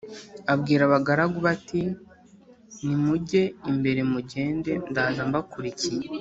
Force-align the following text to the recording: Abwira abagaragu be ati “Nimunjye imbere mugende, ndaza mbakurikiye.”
Abwira 0.53 0.81
abagaragu 0.85 1.37
be 1.45 1.49
ati 1.55 1.81
“Nimunjye 2.83 3.41
imbere 3.71 4.01
mugende, 4.13 4.71
ndaza 4.89 5.21
mbakurikiye.” 5.29 6.05